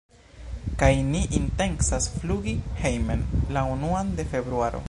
[0.83, 3.25] kaj ni intencas flugi hejmen
[3.59, 4.79] la unuan de februaro.